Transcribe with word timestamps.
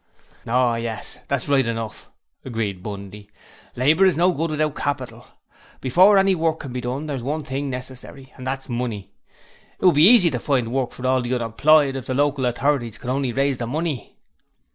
'Oh 0.47 0.73
yes, 0.73 1.19
that's 1.27 1.47
right 1.47 1.63
enough,' 1.63 2.09
agreed 2.43 2.81
Bundy. 2.81 3.29
'Labour 3.75 4.05
is 4.07 4.17
no 4.17 4.31
good 4.31 4.49
without 4.49 4.73
Capital. 4.75 5.27
Before 5.79 6.17
any 6.17 6.33
work 6.33 6.61
can 6.61 6.73
be 6.73 6.81
done 6.81 7.05
there's 7.05 7.21
one 7.21 7.43
thing 7.43 7.69
necessary, 7.69 8.33
and 8.35 8.47
that's 8.47 8.67
money. 8.67 9.11
It 9.79 9.85
would 9.85 9.93
be 9.93 10.01
easy 10.07 10.31
to 10.31 10.39
find 10.39 10.73
work 10.73 10.91
for 10.93 11.05
all 11.05 11.21
the 11.21 11.35
unemployed 11.35 11.95
if 11.95 12.07
the 12.07 12.15
local 12.15 12.47
authorities 12.47 12.97
could 12.97 13.11
only 13.11 13.31
raise 13.31 13.59
the 13.59 13.67
money.' 13.67 14.17